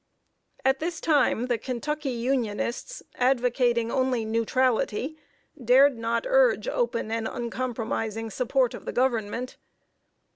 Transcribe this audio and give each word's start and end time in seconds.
At 0.65 0.79
this 0.79 0.99
time, 0.99 1.45
the 1.45 1.59
Kentucky 1.59 2.09
Unionists, 2.09 3.03
advocating 3.13 3.91
only 3.91 4.25
"neutrality," 4.25 5.19
dared 5.63 5.95
not 5.95 6.25
urge 6.27 6.67
open 6.67 7.11
and 7.11 7.27
uncompromising 7.27 8.31
support 8.31 8.73
of 8.73 8.85
the 8.85 8.93
Government. 8.93 9.57